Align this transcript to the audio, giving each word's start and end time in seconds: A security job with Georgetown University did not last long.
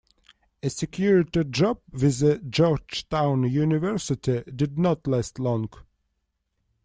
A 0.63 0.69
security 0.71 1.43
job 1.43 1.79
with 1.91 2.49
Georgetown 2.51 3.43
University 3.43 4.41
did 4.51 4.79
not 4.79 5.05
last 5.05 5.37
long. 5.37 5.69